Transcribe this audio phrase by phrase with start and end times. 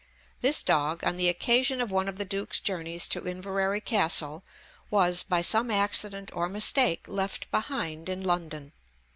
[0.41, 4.43] This dog, on the occasion of one of the Duke's journeys to Inverary Castle,
[4.89, 8.71] was, by some accident or mistake, left behind in London.